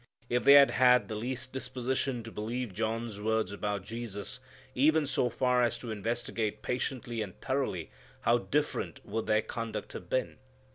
[0.29, 4.39] If they had had the least disposition to believe John's words about Jesus,
[4.73, 7.91] even so far as to investigate patiently and thoroughly,
[8.21, 10.39] how different would their conduct have been!